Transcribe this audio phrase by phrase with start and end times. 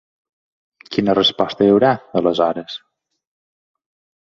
[0.95, 1.93] Quina resposta hi haurà,
[2.23, 2.81] aleshores?